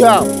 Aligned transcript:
Yo. 0.00 0.39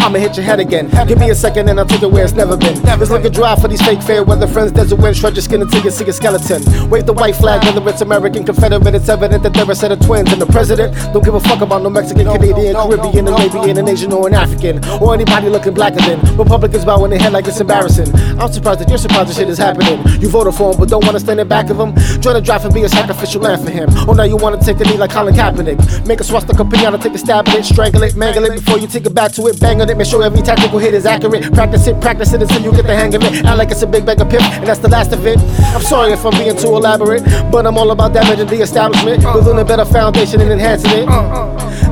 I'ma 0.00 0.18
hit 0.18 0.36
your 0.36 0.44
head 0.44 0.60
again. 0.60 0.88
Give 1.06 1.18
me 1.18 1.30
a 1.30 1.34
second 1.34 1.68
and 1.68 1.78
I'll 1.78 1.86
take 1.86 2.02
it 2.02 2.10
where 2.10 2.24
it's 2.24 2.32
never 2.32 2.56
been. 2.56 2.80
It's 3.00 3.10
looking 3.10 3.32
dry 3.32 3.54
for 3.56 3.68
these 3.68 3.82
fake 3.82 4.02
fair 4.02 4.24
weather 4.24 4.46
friends. 4.46 4.72
Desert 4.72 4.98
wind, 4.98 5.16
shred 5.16 5.34
your 5.34 5.42
skin 5.42 5.60
until 5.60 5.82
you 5.82 5.90
see 5.90 6.04
a 6.08 6.12
skeleton. 6.12 6.62
Wave 6.88 7.06
the 7.06 7.12
white 7.12 7.36
flag, 7.36 7.62
whether 7.64 7.86
it's 7.88 8.00
American, 8.00 8.44
Confederate, 8.44 8.94
it's 8.94 9.08
evident 9.08 9.42
that 9.42 9.52
they're 9.52 9.70
a 9.70 9.74
set 9.74 9.92
of 9.92 10.00
twins. 10.00 10.32
And 10.32 10.40
the 10.40 10.46
president 10.46 10.94
don't 11.12 11.24
give 11.24 11.34
a 11.34 11.40
fuck 11.40 11.60
about 11.60 11.82
no 11.82 11.90
Mexican, 11.90 12.26
Canadian, 12.26 12.74
Caribbean, 12.74 13.28
Arabian, 13.28 13.76
an 13.76 13.88
Asian, 13.88 14.12
or 14.12 14.26
an 14.26 14.34
African, 14.34 14.82
or 15.02 15.12
anybody 15.12 15.48
looking 15.48 15.74
blacker 15.74 16.00
than. 16.00 16.18
Republicans 16.36 16.84
bowing 16.84 17.10
their 17.10 17.18
head 17.18 17.32
like 17.32 17.46
it's 17.46 17.60
embarrassing. 17.60 18.08
I'm 18.40 18.50
surprised 18.50 18.80
that 18.80 18.88
you're 18.88 18.98
surprised 18.98 19.28
this 19.28 19.36
shit 19.36 19.48
is 19.48 19.58
happening. 19.58 20.00
You 20.20 20.28
voted 20.28 20.54
for 20.54 20.72
him, 20.72 20.80
but 20.80 20.88
don't 20.88 21.04
wanna 21.04 21.20
stand 21.20 21.40
in 21.40 21.48
back 21.48 21.68
of 21.68 21.78
him. 21.78 21.94
Join 22.20 22.34
the 22.34 22.40
draft 22.40 22.64
and 22.64 22.72
be 22.72 22.82
a 22.82 22.88
sacrificial 22.88 23.42
lamb 23.42 23.62
for 23.62 23.70
him. 23.70 23.88
Oh, 24.08 24.14
now 24.14 24.24
you 24.24 24.36
wanna 24.36 24.62
take 24.62 24.80
a 24.80 24.84
knee 24.84 24.96
like 24.96 25.10
Colin 25.10 25.34
Kaepernick. 25.34 26.06
Make 26.06 26.20
a 26.20 26.24
swastika 26.24 26.64
pinata, 26.64 27.02
take 27.02 27.14
a 27.14 27.18
stab 27.18 27.48
at 27.48 27.58
it, 27.58 27.64
strangle 27.64 28.02
it, 28.02 28.16
mangle 28.16 28.44
it 28.44 28.54
before 28.54 28.78
you 28.78 28.86
take 28.86 29.04
it 29.04 29.14
back 29.14 29.32
to 29.32 29.46
it, 29.46 29.60
bang 29.60 29.82
on 29.82 29.89
it, 29.90 29.96
make 29.96 30.06
sure 30.06 30.22
every 30.22 30.42
tactical 30.42 30.78
hit 30.78 30.94
is 30.94 31.04
accurate. 31.06 31.52
Practice 31.52 31.86
it, 31.86 32.00
practice 32.00 32.32
it 32.32 32.42
until 32.42 32.62
you 32.62 32.72
get 32.72 32.86
the 32.86 32.94
hang 32.94 33.14
of 33.14 33.22
it. 33.22 33.44
Act 33.44 33.58
like 33.58 33.70
it's 33.70 33.82
a 33.82 33.86
big 33.86 34.06
bag 34.06 34.20
of 34.20 34.30
pip, 34.30 34.40
and 34.42 34.66
that's 34.66 34.80
the 34.80 34.88
last 34.88 35.12
of 35.12 35.26
it. 35.26 35.38
I'm 35.74 35.82
sorry 35.82 36.12
if 36.12 36.24
I'm 36.24 36.32
being 36.32 36.56
too 36.56 36.68
elaborate, 36.76 37.22
but 37.50 37.66
I'm 37.66 37.76
all 37.76 37.90
about 37.90 38.12
damaging 38.12 38.46
the 38.46 38.62
establishment, 38.62 39.22
building 39.22 39.58
a 39.58 39.64
better 39.64 39.84
foundation 39.84 40.40
and 40.40 40.50
enhancing 40.50 40.90
it. 40.92 41.06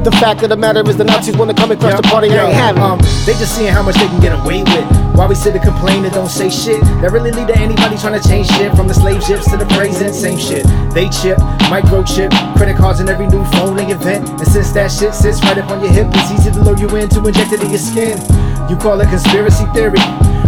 The 0.04 0.12
fact 0.12 0.42
of 0.42 0.48
the 0.48 0.56
matter 0.56 0.88
is 0.88 0.96
the 0.96 1.04
Nazis 1.04 1.36
wanna 1.36 1.54
come 1.54 1.70
and 1.72 1.80
crush 1.80 1.96
the 1.96 2.02
party, 2.02 2.30
I 2.30 2.46
ain't 2.46 2.54
having. 2.54 2.82
Um, 2.82 2.98
they 3.26 3.32
just 3.34 3.56
seeing 3.56 3.72
how 3.72 3.82
much 3.82 3.96
they 3.96 4.06
can 4.06 4.20
get 4.20 4.32
away 4.38 4.62
with. 4.62 5.07
Why 5.18 5.26
we 5.26 5.34
sit 5.34 5.52
and 5.52 5.64
complain 5.64 6.04
and 6.04 6.14
don't 6.14 6.30
say 6.30 6.48
shit? 6.48 6.80
That 7.02 7.10
really 7.10 7.32
lead 7.32 7.48
to 7.48 7.58
anybody 7.58 7.98
trying 7.98 8.14
to 8.14 8.22
change 8.22 8.46
shit 8.54 8.70
from 8.78 8.86
the 8.86 8.94
slave 8.94 9.18
ships 9.18 9.50
to 9.50 9.56
the 9.56 9.66
present, 9.74 10.14
same 10.14 10.38
shit. 10.38 10.62
They 10.94 11.10
chip, 11.10 11.42
microchip, 11.66 12.30
credit 12.54 12.76
cards 12.76 13.00
in 13.00 13.08
every 13.08 13.26
new 13.26 13.42
phone 13.58 13.74
they 13.74 13.90
invent. 13.90 14.30
And 14.30 14.46
since 14.46 14.70
that 14.78 14.94
shit 14.94 15.12
sits 15.18 15.42
right 15.42 15.58
up 15.58 15.74
on 15.74 15.82
your 15.82 15.90
hip, 15.90 16.06
it's 16.14 16.30
easy 16.30 16.54
to 16.54 16.62
lure 16.62 16.78
you 16.78 16.86
in 16.94 17.08
to 17.10 17.18
inject 17.26 17.50
it 17.50 17.58
in 17.66 17.70
your 17.70 17.82
skin. 17.82 18.14
You 18.70 18.78
call 18.78 19.00
it 19.02 19.10
conspiracy 19.10 19.66
theory. 19.74 19.98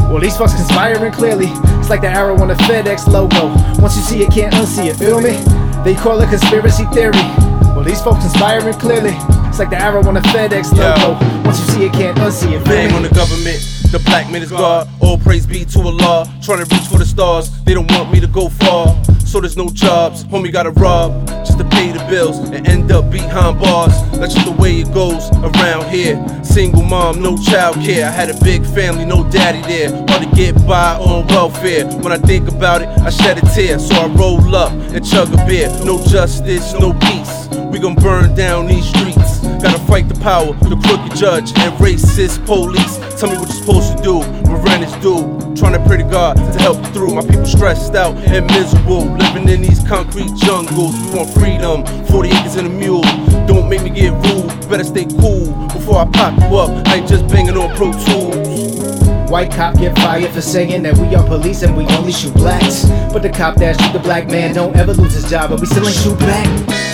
Well, 0.06 0.22
these 0.22 0.38
fucks 0.38 0.54
conspiring 0.54 1.10
clearly. 1.10 1.50
It's 1.82 1.90
like 1.90 2.02
the 2.06 2.14
arrow 2.14 2.38
on 2.38 2.46
the 2.46 2.58
FedEx 2.70 3.10
logo. 3.10 3.50
Once 3.82 3.98
you 3.98 4.06
see 4.06 4.22
it, 4.22 4.30
can't 4.30 4.54
unsee 4.54 4.86
it. 4.86 4.94
Feel 4.94 5.18
me? 5.18 5.34
They 5.82 5.98
call 5.98 6.22
it 6.22 6.30
conspiracy 6.30 6.86
theory. 6.94 7.26
Well, 7.74 7.82
these 7.82 8.00
folks 8.02 8.22
conspiring 8.22 8.78
clearly. 8.78 9.18
It's 9.50 9.58
like 9.58 9.70
the 9.70 9.82
arrow 9.82 10.06
on 10.06 10.14
the 10.14 10.22
FedEx 10.30 10.70
logo. 10.78 11.18
Once 11.42 11.58
you 11.58 11.66
see 11.74 11.84
it, 11.86 11.92
can't 11.92 12.16
unsee 12.18 12.54
it. 12.54 12.62
Feel 12.62 12.70
Bang 12.70 12.90
me? 12.90 12.94
on 12.94 13.02
the 13.02 13.10
government. 13.10 13.79
The 13.90 13.98
black 14.04 14.30
man 14.30 14.40
is 14.40 14.50
God. 14.50 14.88
All 15.00 15.18
praise 15.18 15.46
be 15.46 15.64
to 15.64 15.80
Allah. 15.80 16.32
Trying 16.42 16.64
to 16.64 16.74
reach 16.74 16.86
for 16.86 16.98
the 16.98 17.04
stars. 17.04 17.50
They 17.64 17.74
don't 17.74 17.90
want 17.90 18.12
me 18.12 18.20
to 18.20 18.28
go 18.28 18.48
far. 18.48 18.86
So 19.26 19.40
there's 19.40 19.56
no 19.56 19.68
jobs. 19.68 20.22
Homie 20.26 20.52
gotta 20.52 20.70
rob 20.70 21.26
just 21.26 21.58
to 21.58 21.64
pay 21.64 21.90
the 21.90 21.98
bills 22.08 22.38
and 22.50 22.68
end 22.68 22.92
up 22.92 23.10
behind 23.10 23.58
bars. 23.58 23.92
That's 24.12 24.32
just 24.34 24.46
the 24.46 24.52
way 24.52 24.80
it 24.80 24.94
goes 24.94 25.28
around 25.32 25.90
here. 25.90 26.24
Single 26.44 26.84
mom, 26.84 27.20
no 27.20 27.36
child 27.36 27.76
care. 27.76 28.06
I 28.06 28.12
had 28.12 28.30
a 28.30 28.44
big 28.44 28.64
family, 28.64 29.04
no 29.04 29.28
daddy 29.28 29.62
there. 29.62 29.90
Hard 30.06 30.22
to 30.22 30.36
get 30.36 30.54
by 30.68 30.94
on 30.94 31.26
welfare. 31.26 31.84
When 31.98 32.12
I 32.12 32.18
think 32.18 32.48
about 32.48 32.82
it, 32.82 32.88
I 33.00 33.10
shed 33.10 33.38
a 33.38 33.46
tear. 33.54 33.80
So 33.80 33.92
I 33.96 34.06
roll 34.06 34.54
up 34.54 34.70
and 34.70 35.04
chug 35.04 35.34
a 35.34 35.46
beer. 35.46 35.68
No 35.84 36.00
justice, 36.06 36.74
no 36.74 36.92
peace. 36.92 37.48
We 37.72 37.80
gon' 37.80 37.96
burn 37.96 38.36
down 38.36 38.68
these 38.68 38.86
streets. 38.86 39.39
Gotta 39.62 39.78
fight 39.80 40.08
the 40.08 40.18
power, 40.20 40.54
the 40.54 40.76
crooked 40.76 41.14
judge, 41.16 41.52
and 41.58 41.72
racist 41.74 42.44
police. 42.46 42.96
Tell 43.20 43.30
me 43.30 43.36
what 43.36 43.48
you're 43.48 43.60
supposed 43.60 43.96
to 43.96 44.02
do 44.02 44.18
when 44.48 44.62
rent 44.62 44.84
is 44.84 44.92
due. 45.04 45.20
Trying 45.54 45.74
to 45.74 45.84
pray 45.86 45.98
to 45.98 46.04
God 46.04 46.36
to 46.36 46.58
help 46.58 46.78
you 46.78 46.92
through. 46.92 47.14
My 47.14 47.20
people 47.20 47.44
stressed 47.44 47.94
out 47.94 48.16
and 48.16 48.46
miserable, 48.46 49.04
living 49.04 49.48
in 49.50 49.60
these 49.60 49.86
concrete 49.86 50.34
jungles. 50.36 50.96
We 51.12 51.18
want 51.18 51.30
freedom, 51.34 51.84
40 52.06 52.28
acres 52.30 52.56
and 52.56 52.68
a 52.68 52.70
mule. 52.70 53.02
Don't 53.46 53.68
make 53.68 53.82
me 53.82 53.90
get 53.90 54.12
rude, 54.24 54.48
better 54.70 54.84
stay 54.84 55.04
cool 55.20 55.52
before 55.68 55.98
I 55.98 56.06
pop 56.06 56.32
you 56.40 56.56
up. 56.56 56.70
I 56.88 56.96
ain't 56.96 57.08
just 57.08 57.28
banging 57.28 57.58
on 57.58 57.76
Pro 57.76 57.92
Tools. 57.92 58.49
White 59.30 59.52
cop 59.52 59.76
get 59.76 59.96
fired 59.96 60.32
for 60.32 60.40
saying 60.40 60.82
that 60.82 60.98
we 60.98 61.14
are 61.14 61.24
police 61.24 61.62
and 61.62 61.76
we 61.76 61.86
only 61.86 62.10
shoot 62.10 62.34
blacks. 62.34 62.84
But 63.12 63.22
the 63.22 63.30
cop 63.30 63.54
that 63.58 63.80
shoot 63.80 63.92
the 63.92 64.00
black 64.00 64.26
man 64.26 64.52
don't 64.52 64.74
ever 64.74 64.92
lose 64.92 65.14
his 65.14 65.30
job, 65.30 65.50
but 65.50 65.60
we 65.60 65.66
still 65.66 65.86
ain't 65.86 65.94
shoot 65.94 66.18
back. 66.18 66.48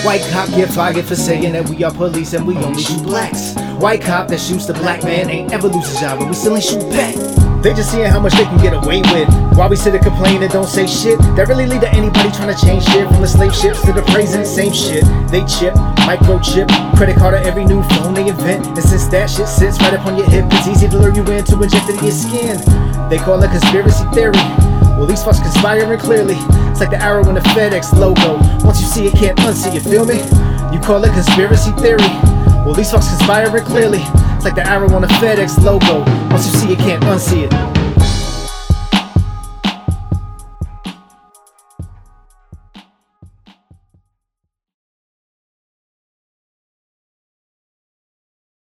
White 0.04 0.20
cop 0.30 0.50
get 0.50 0.68
fired 0.68 1.02
for 1.06 1.16
saying 1.16 1.54
that 1.54 1.66
we 1.70 1.82
are 1.82 1.90
police 1.90 2.34
and 2.34 2.46
we 2.46 2.54
only 2.58 2.82
shoot 2.82 3.02
blacks. 3.02 3.54
White 3.80 4.02
cop 4.02 4.28
that 4.28 4.38
shoots 4.38 4.66
the 4.66 4.74
black 4.74 5.02
man 5.02 5.30
ain't 5.30 5.50
ever 5.50 5.68
lose 5.68 5.88
his 5.88 5.98
job, 5.98 6.18
but 6.18 6.28
we 6.28 6.34
still 6.34 6.54
ain't 6.54 6.64
shoot 6.64 6.82
back. 6.90 7.35
They 7.62 7.74
just 7.74 7.90
seeing 7.90 8.06
how 8.06 8.20
much 8.20 8.34
they 8.34 8.44
can 8.44 8.58
get 8.58 8.72
away 8.74 9.02
with. 9.12 9.28
While 9.56 9.68
we 9.68 9.76
sit 9.76 9.94
and 9.94 10.02
complain 10.02 10.42
and 10.42 10.52
don't 10.52 10.68
say 10.68 10.86
shit, 10.86 11.18
that 11.34 11.48
really 11.48 11.66
lead 11.66 11.80
to 11.80 11.90
anybody 11.90 12.30
trying 12.30 12.54
to 12.54 12.58
change 12.60 12.84
shit 12.84 13.08
from 13.08 13.20
the 13.20 13.28
slave 13.28 13.54
ships 13.54 13.82
to 13.82 13.92
the 13.92 14.02
praising 14.12 14.44
same 14.44 14.72
shit. 14.72 15.04
They 15.30 15.42
chip, 15.44 15.74
microchip, 16.06 16.68
credit 16.96 17.16
card 17.16 17.34
on 17.34 17.42
every 17.44 17.64
new 17.64 17.82
phone 17.94 18.14
they 18.14 18.28
invent. 18.28 18.66
And 18.66 18.82
since 18.82 19.06
that 19.08 19.30
shit 19.30 19.48
sits 19.48 19.80
right 19.80 19.94
up 19.94 20.06
on 20.06 20.16
your 20.16 20.28
hip, 20.28 20.46
it's 20.50 20.68
easy 20.68 20.88
to 20.88 20.98
lure 20.98 21.14
you 21.14 21.24
in 21.32 21.44
to 21.44 21.60
inject 21.60 21.88
it 21.88 21.98
in 21.98 22.04
your 22.04 22.14
skin. 22.14 22.56
They 23.08 23.18
call 23.18 23.42
it 23.42 23.50
conspiracy 23.50 24.04
theory. 24.14 24.38
Well, 24.96 25.06
these 25.06 25.22
fucks 25.22 25.42
conspiring 25.42 25.98
clearly. 25.98 26.36
It's 26.70 26.80
like 26.80 26.90
the 26.90 27.02
arrow 27.02 27.26
in 27.28 27.34
the 27.34 27.44
FedEx 27.52 27.92
logo. 27.98 28.38
Once 28.64 28.80
you 28.80 28.86
see 28.86 29.06
it, 29.06 29.14
can't 29.14 29.36
unsee 29.40 29.74
it. 29.76 29.82
Feel 29.82 30.06
me? 30.06 30.16
You 30.72 30.80
call 30.80 31.04
it 31.04 31.12
conspiracy 31.12 31.72
theory. 31.72 32.08
Well, 32.64 32.74
these 32.74 32.90
fucks 32.90 33.08
conspiring 33.08 33.64
clearly. 33.64 34.00
Like 34.46 34.54
the 34.54 34.64
arrow 34.64 34.88
on 34.94 35.02
the 35.02 35.08
FedEx 35.08 35.60
logo. 35.64 36.08
Once 36.30 36.46
you 36.46 36.56
see 36.60 36.72
it, 36.74 36.78
can't 36.78 37.02
unsee 37.02 37.50
it. 37.50 37.75